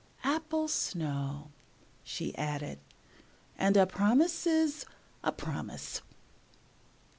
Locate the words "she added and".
2.01-3.77